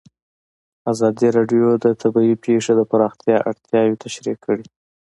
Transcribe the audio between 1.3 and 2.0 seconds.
راډیو د